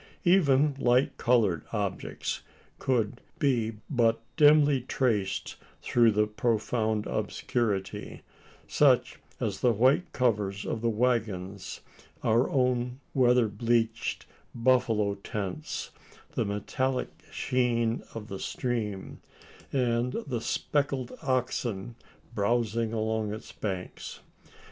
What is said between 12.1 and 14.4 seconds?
our own weather bleached